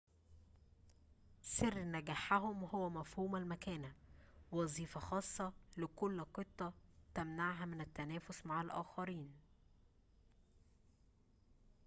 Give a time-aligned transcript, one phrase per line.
[1.41, 3.93] سر نجاحهم هو مفهوم المكانة
[4.51, 6.73] وظيفة خاصة لكل قطة
[7.13, 9.31] تمنعها من التنافس مع الآخرين